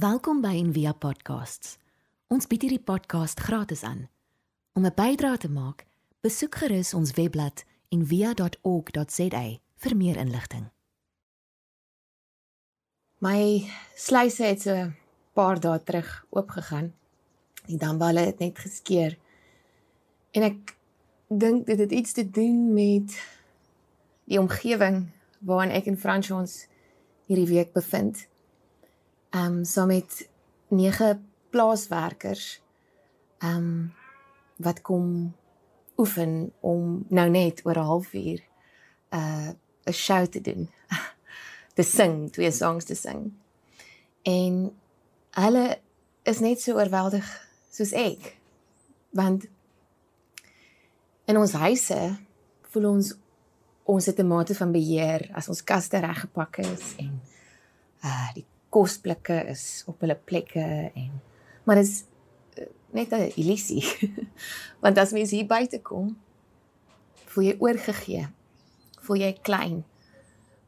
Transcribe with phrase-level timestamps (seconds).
[0.00, 1.74] Welkom by Envia Podcasts.
[2.32, 4.06] Ons bied hierdie podcast gratis aan.
[4.72, 5.84] Om 'n bydrae te maak,
[6.24, 9.42] besoek gerus ons webblad en via.org.za
[9.76, 10.70] vir meer inligting.
[13.18, 14.96] My sluise het so 'n
[15.32, 16.94] paar dae terug oopgegaan.
[17.66, 19.18] Die damballe het net geskeur.
[20.30, 20.76] En ek
[21.28, 23.20] dink dit het iets te doen met
[24.24, 26.66] die omgewing waarin ek en Frans ons
[27.26, 28.28] hierdie week bevind.
[29.30, 30.28] Ehm um, saam met
[30.68, 32.62] nege plaaswerkers
[33.38, 33.94] ehm um,
[34.56, 35.34] wat kom
[35.96, 38.40] oefen om nou net oor 'n halfuur
[39.10, 39.48] 'n uh,
[39.84, 40.70] 'n show te doen.
[41.76, 43.32] te sing, twee songs te sing.
[44.22, 44.76] En
[45.30, 45.78] hulle
[46.22, 48.36] is net so oorweldig soos ek.
[49.10, 49.46] Want
[51.24, 52.18] in ons huise
[52.70, 53.14] voel ons
[53.84, 57.20] ons het 'n mate van beheer as ons kaste reggepak is en
[58.04, 61.10] uh die kosblikke is op hulle plekke en
[61.66, 62.04] maar dit is
[62.90, 63.84] net 'n illusie.
[64.82, 66.18] Want as mens hier buite kom,
[67.24, 68.28] voel jy oorgegee.
[69.00, 69.84] Voel jy klein.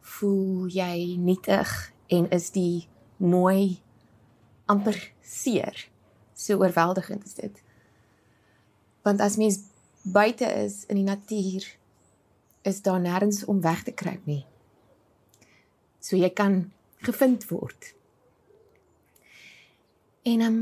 [0.00, 3.82] Voel jy nietig en is die mooi
[4.64, 5.88] amper seer.
[6.34, 7.62] So oorweldigend is dit.
[9.02, 9.60] Want as mens
[10.02, 11.66] buite is in die natuur,
[12.62, 14.46] is daar nêrens om weg te kruip nie.
[16.00, 16.72] So jy kan
[17.06, 17.94] gevind word.
[20.26, 20.60] En um,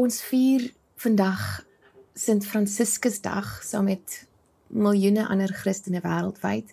[0.00, 0.70] Ons vier
[1.02, 1.40] vandag
[2.16, 4.14] Sint Franciscusdag saam met
[4.72, 6.70] miljoene ander Christene wêreldwyd.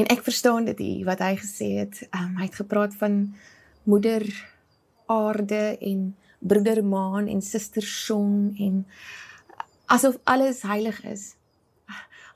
[0.00, 2.00] En ek verstaan dit hier wat hy gesê het.
[2.14, 3.18] Um, hy het gepraat van
[3.84, 4.24] moeder
[5.12, 8.84] aarde en broeder maan en suster son en
[9.92, 11.34] asof alles heilig is.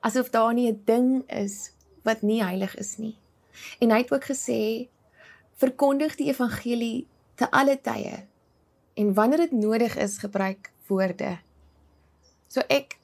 [0.04, 3.16] Asof daar nie 'n ding is wat nie heilig is nie.
[3.78, 4.88] En hy het ook gesê
[5.60, 8.24] verkondig die evangelie te alle tye
[8.94, 11.38] en wanneer dit nodig is gebruik woorde.
[12.48, 12.98] So ek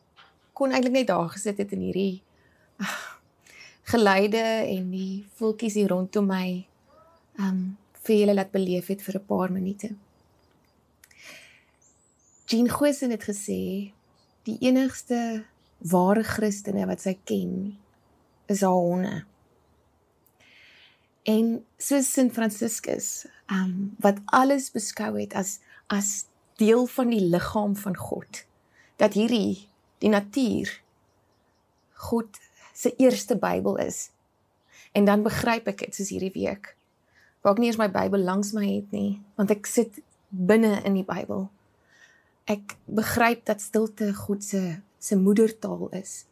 [0.55, 2.23] kon eintlik net daar gesit het in hierdie
[2.83, 2.99] uh,
[3.93, 6.47] geleide en die voeltjies hier rondom my
[7.41, 9.91] um vir julle laat beleef het vir 'n paar minute.
[12.47, 13.93] Jean Gosen het gesê
[14.43, 15.45] die enigste
[15.79, 17.79] ware Christene wat sy ken
[18.47, 19.25] is haar honde.
[21.23, 25.59] En so Sint Franciscus, um wat alles beskou het as
[25.91, 26.27] as
[26.61, 28.45] deel van die liggaam van God.
[28.97, 30.81] Dat hierdie die natuur
[31.93, 32.39] God
[32.73, 34.11] se eerste Bybel is.
[34.93, 36.75] En dan begryp ek dit soos hierdie week.
[37.41, 40.97] Waar ek nie eens my Bybel langs my het nie, want ek sit binne in
[41.01, 41.49] die Bybel.
[42.51, 46.27] Ek begryp dat stilte God se se moedertaal is.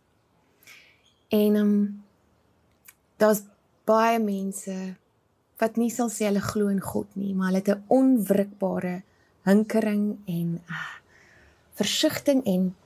[1.32, 2.04] En ehm um,
[3.16, 3.42] daar's
[3.88, 4.76] baie mense
[5.58, 9.02] wat nie sal sê hulle glo in God nie, maar hulle het 'n onwrikbare
[9.48, 10.94] hinkering en uh,
[11.74, 12.76] versigtiging en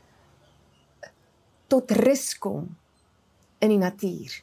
[1.67, 2.77] tot rus kom
[3.59, 4.43] in die natuur.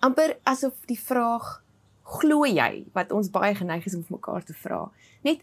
[0.00, 1.62] amper asof die vraag
[2.20, 4.84] glo jy wat ons baie geneig is om mekaar te vra
[5.26, 5.42] net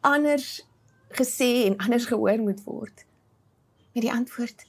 [0.00, 0.66] anders
[1.16, 3.04] gesê en anders gehoor moet word
[3.94, 4.66] met die antwoord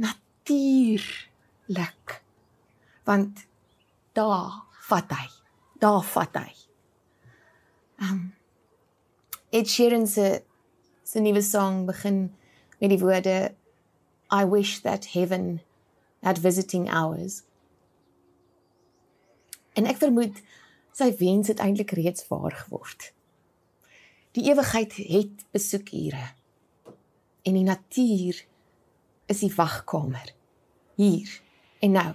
[0.00, 2.20] natuurlik
[3.08, 3.44] want
[4.16, 5.28] daar vat hy
[5.82, 6.52] daar vat hy
[8.06, 8.32] um,
[9.54, 10.42] Ed Sheeran se
[11.04, 12.24] se nuwe song begin
[12.80, 13.54] met die woorde
[14.32, 15.60] I wish that heaven
[16.22, 17.42] had visiting hours.
[19.72, 20.40] En ek vermoed
[20.94, 23.12] sy wens het eintlik reeds waar geword.
[24.34, 26.32] Die ewigheid het besoekure.
[27.44, 28.40] En die natuur
[29.30, 30.34] is die wagkamer
[30.98, 31.30] hier
[31.78, 32.10] en nou.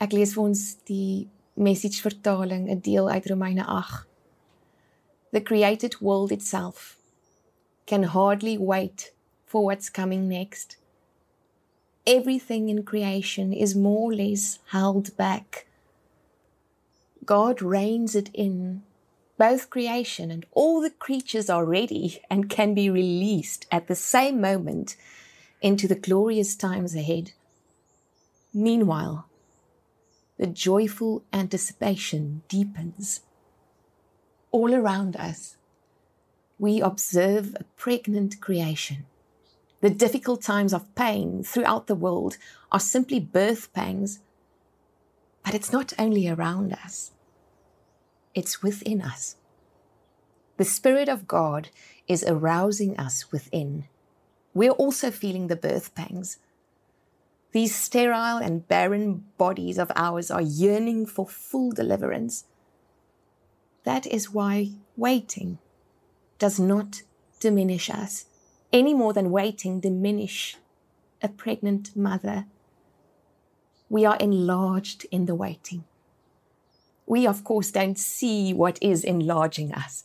[0.00, 4.10] Ek lees vir ons die message vertaling 'n deel uit Romeine 8
[5.32, 6.96] the created world itself
[7.86, 9.12] can hardly wait
[9.46, 10.76] for what's coming next.
[12.06, 15.66] Everything in creation is more or less held back.
[17.24, 18.82] God reins it in.
[19.38, 24.40] Both creation and all the creatures are ready and can be released at the same
[24.40, 24.96] moment
[25.62, 27.32] into the glorious times ahead.
[28.52, 29.26] Meanwhile,
[30.40, 33.20] the joyful anticipation deepens
[34.50, 35.58] all around us,
[36.58, 39.04] we observe a pregnant creation.
[39.82, 42.38] The difficult times of pain throughout the world
[42.72, 44.20] are simply birth pangs,
[45.44, 47.10] but it's not only around us,
[48.34, 49.36] it's within us.
[50.56, 51.68] The Spirit of God
[52.08, 53.84] is arousing us within.
[54.54, 56.38] We're also feeling the birth pangs.
[57.52, 62.44] These sterile and barren bodies of ours are yearning for full deliverance
[63.84, 65.58] that is why waiting
[66.38, 67.02] does not
[67.38, 68.26] diminish us
[68.72, 70.56] any more than waiting diminish
[71.22, 72.46] a pregnant mother.
[73.88, 75.84] We are enlarged in the waiting.
[77.06, 80.04] We, of course, don't see what is enlarging us.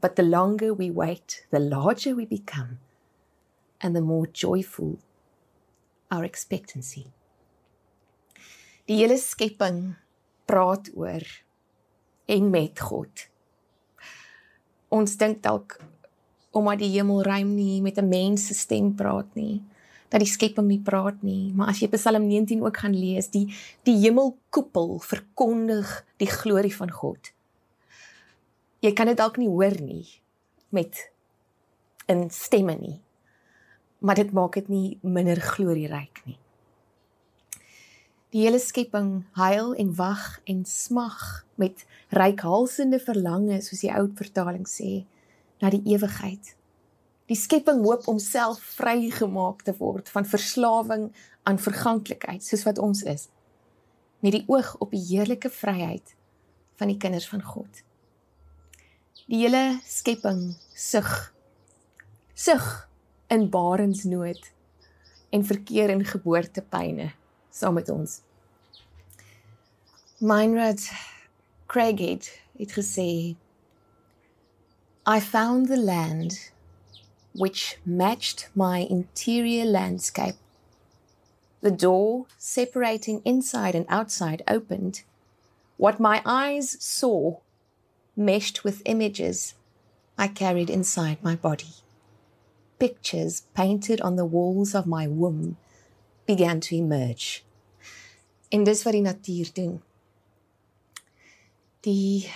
[0.00, 2.80] But the longer we wait, the larger we become,
[3.80, 4.98] and the more joyful
[6.08, 7.06] our expectancy.
[8.84, 9.94] Die hele skepping
[10.44, 11.24] praat oor
[12.26, 13.28] en met God.
[14.92, 15.78] Ons dink dalk
[16.54, 19.62] omdat die hemelruim nie met 'n mens se stem praat nie,
[20.08, 23.50] dat die skepping nie praat nie, maar as jy Psalm 19 ook gaan lees, die
[23.82, 27.32] die hemelkoepel verkondig die glorie van God.
[28.80, 30.06] Jy kan dit dalk nie hoor nie
[30.70, 31.10] met
[32.08, 33.00] 'n stemme nie.
[34.04, 36.36] Maar dit maak dit nie minder glorieryk nie.
[38.34, 44.66] Die hele skepping huil en wag en smag met reikhalsende verlange soos die ou vertaling
[44.68, 45.04] sê
[45.62, 46.56] na die ewigheid.
[47.30, 51.06] Die skepping hoop om self vrygemaak te word van verslawing
[51.46, 53.28] aan verganklikheid soos wat ons is
[54.24, 56.14] met die oog op die heerlike vryheid
[56.80, 57.82] van die kinders van God.
[59.28, 61.10] Die hele skepping sug
[62.34, 62.66] sug
[63.34, 64.52] in barensnood
[65.30, 67.10] en verkeer en geboortepyne
[67.50, 68.20] saam met ons.
[70.18, 70.90] Meinrad
[71.66, 73.36] Craighead het gesê
[75.06, 76.52] I found the land
[77.32, 80.36] which matched my interior landscape.
[81.60, 85.02] The door separating inside and outside opened.
[85.76, 87.40] What my eyes saw
[88.16, 89.54] meshed with images
[90.16, 91.83] I carried inside my body.
[92.76, 95.56] Pictures painted on the walls of my womb
[96.24, 97.42] began to emerge.
[98.48, 99.82] En dis wat die natuur doen.
[101.80, 102.30] Die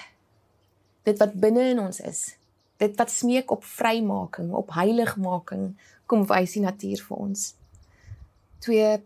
[1.03, 2.37] dit wat binne in ons is,
[2.77, 5.71] dit wat smeek op vrymaking, op heiligmaking,
[6.07, 7.55] kom wys die natuur vir ons.
[8.65, 8.99] Twee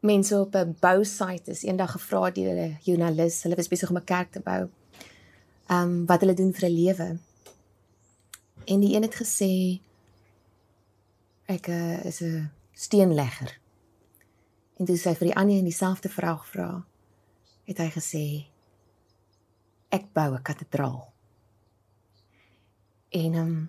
[0.00, 4.04] mense op 'n bousite is eendag gevra deur 'n joernalis, hulle was besig om 'n
[4.04, 4.68] kerk te bou.
[5.66, 7.18] Ehm um, wat hulle doen vir 'n lewe.
[8.68, 9.80] En die een het gesê
[11.48, 13.60] ek uh, is 'n steenlegger.
[14.76, 16.84] En toe sy vir die ander in dieselfde vraag vra,
[17.64, 18.24] het hy gesê
[19.88, 21.12] ek bou 'n kathedraal.
[23.08, 23.68] En um,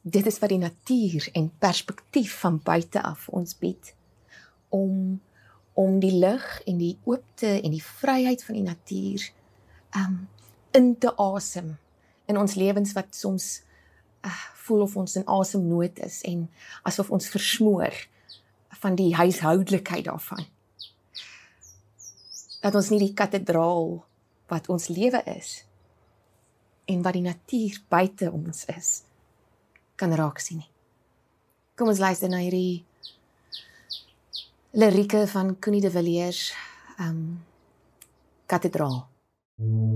[0.00, 3.94] dit is wat die natuur en perspektief van buite af ons bied
[4.68, 5.20] om
[5.72, 9.32] om die lig en die oopte en die vryheid van die natuur
[9.96, 10.28] um
[10.70, 11.78] in te asem
[12.26, 13.62] in ons lewens wat soms
[14.26, 16.46] uh, voel of ons in asemnood is en
[16.82, 17.96] asof ons versmoor
[18.80, 20.46] van die huishoudelikheid daarvan.
[22.60, 24.00] Dat ons nie die kathedraal
[24.50, 25.64] wat ons lewe is
[26.90, 28.90] en wat die natuur buite ons is
[30.00, 30.70] kan raak sien nie.
[31.76, 32.84] Kom ons luister na hierdie
[34.72, 36.50] lirieke van Connie de Villiers,
[36.96, 37.22] ehm um,
[38.50, 39.06] kathedraal.
[39.60, 39.89] daar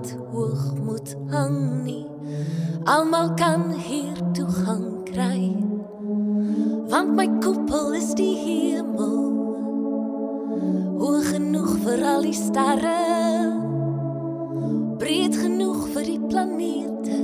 [0.00, 2.06] wat hoog moet hang nie.
[2.84, 5.52] Almal kan hier toegang kry
[6.90, 9.18] want my koepel is die hemel.
[10.98, 12.96] Hoog genoeg vir al die sterre
[14.98, 17.20] breed genoeg vir die planete.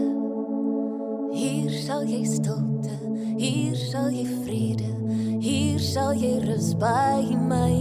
[1.32, 3.00] Hier sal jy stilte
[3.40, 4.92] hier sal jy vrede
[5.40, 7.74] hier sal jy rus by my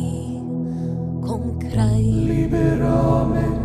[1.27, 2.01] kom kry.
[2.31, 3.64] Liberame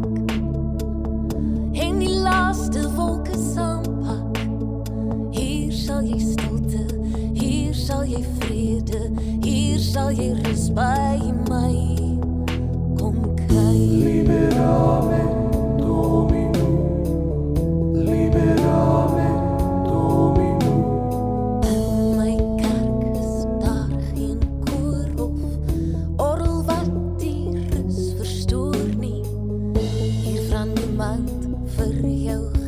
[6.01, 6.83] sal jy stilte,
[7.37, 9.01] hier sal jy vrede,
[9.43, 11.75] hier sal jy rus by my.
[12.97, 13.51] Kom kyk.
[14.01, 15.19] Liberame
[15.77, 16.65] Domino.
[17.93, 19.27] Liberame
[19.85, 20.73] Domino.
[21.69, 25.37] In my kerk is daar geen koor of
[26.17, 26.89] orgel wat
[27.21, 29.21] die rus verstoor nie.
[30.25, 31.29] Hier vra niemand
[31.77, 32.60] vir jou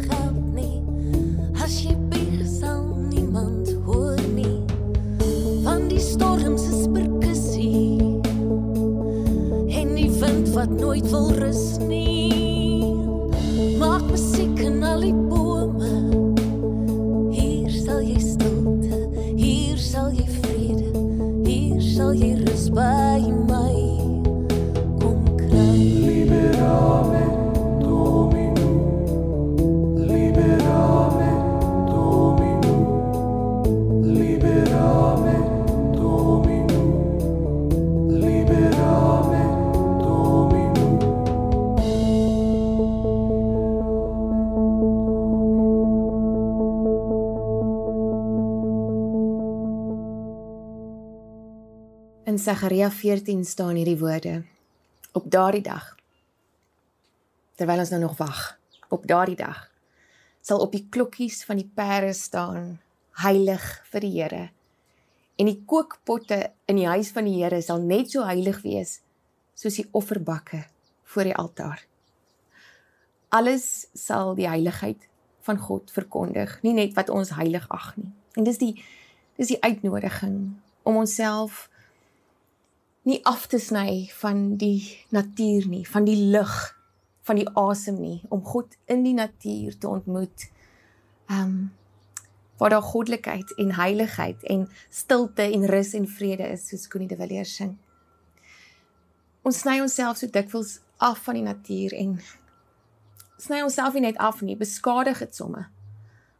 [52.44, 54.44] Sagaria 14 staan hierdie woorde:
[55.16, 55.94] Op daardie dag
[57.56, 58.58] terwyl ons nou nog wag,
[58.92, 59.70] op daardie dag
[60.44, 62.82] sal op die klokkies van die perde staan
[63.24, 64.42] heilig vir die Here.
[65.40, 68.98] En die kookpotte in die huis van die Here sal net so heilig wees
[69.56, 70.66] soos die offerbakke
[71.14, 71.86] voor die altaar.
[73.32, 75.08] Alles sal die heiligheid
[75.48, 78.12] van God verkondig, nie net wat ons heilig ag nie.
[78.36, 78.74] En dis die
[79.40, 81.70] dis die uitnodiging om onsself
[83.04, 84.80] nie af te sny van die
[85.12, 86.56] natuur nie, van die lug,
[87.28, 90.50] van die asem nie, om God in die natuur te ontmoet.
[91.30, 91.72] Ehm um,
[92.62, 97.16] waar daar goddelikheid en heiligheid en stilte en rus en vrede is, soos Connie de
[97.16, 97.74] Villiers sing.
[99.42, 102.14] Ons sny onsself so dikwels af van die natuur en
[103.42, 105.66] sny onsself nie net af nie, beskadig dit somme.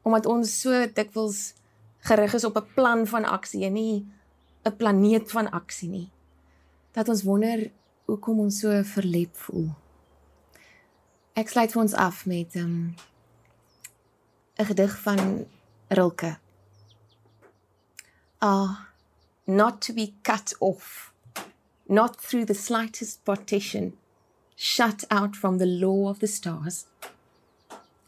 [0.06, 1.42] Omdat ons so dikwels
[2.08, 4.06] gerig is op 'n plan van aksie en nie
[4.64, 6.13] 'n planeet van aksie nie
[6.94, 7.72] dat ons wonder
[8.06, 9.72] hoekom ons so verlep voel.
[11.34, 12.96] Ek sluit vir ons af met 'n um,
[14.56, 15.46] gedig van
[15.90, 16.38] Rilke.
[18.40, 18.86] Ah,
[19.46, 21.14] not to be cut off,
[21.88, 23.98] not through the slightest partition,
[24.56, 26.86] shut out from the law of the stars.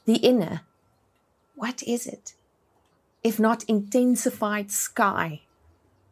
[0.06, 0.62] The inner,
[1.56, 2.36] what is it?
[3.24, 5.42] If not intensified sky,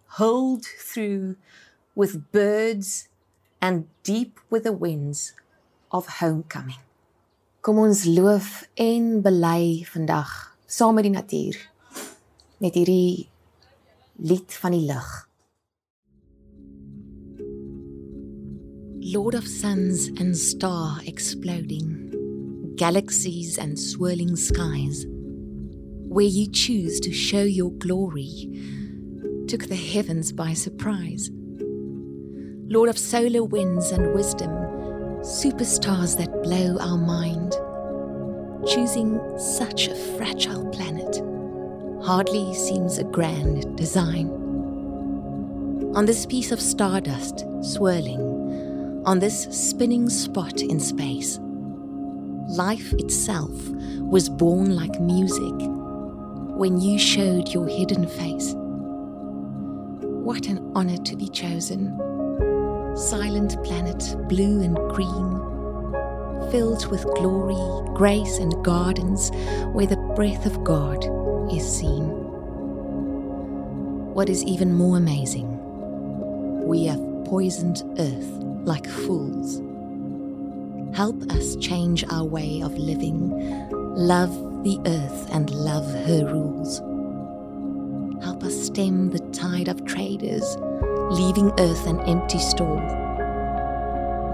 [0.08, 1.36] hold through
[1.96, 3.08] with birds
[3.62, 5.34] and deep with the winds
[5.92, 6.82] of homecoming.
[7.62, 10.32] Kom ons loof en bely vandag
[10.68, 11.60] saam met die natuur
[12.64, 13.30] met hierdie
[14.20, 15.12] lied van die lig.
[19.14, 22.12] Lord of suns and star exploding,
[22.76, 25.06] galaxies and swirling skies,
[26.08, 28.50] where you choose to show your glory,
[29.48, 31.30] took the heavens by surprise.
[32.74, 34.50] Lord of solar winds and wisdom,
[35.22, 37.52] superstars that blow our mind,
[38.68, 41.22] choosing such a fragile planet
[42.04, 44.28] hardly seems a grand design.
[45.96, 51.38] On this piece of stardust swirling, on this spinning spot in space,
[52.58, 53.52] life itself
[54.00, 55.54] was born like music
[56.58, 58.56] when you showed your hidden face.
[60.02, 62.13] What an honor to be chosen.
[62.96, 67.56] Silent planet, blue and green, filled with glory,
[67.96, 69.32] grace, and gardens
[69.72, 71.04] where the breath of God
[71.52, 72.04] is seen.
[74.14, 75.48] What is even more amazing,
[76.68, 78.30] we have poisoned earth
[78.64, 79.60] like fools.
[80.96, 83.32] Help us change our way of living,
[83.96, 84.32] love
[84.64, 86.78] the earth and love her rules.
[88.24, 90.58] Help us stem the tide of traders,
[91.14, 92.82] leaving earth an empty store.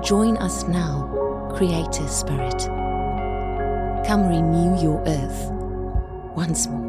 [0.01, 2.67] Join us now, Creator Spirit.
[4.07, 5.51] Come renew your earth
[6.35, 6.88] once more.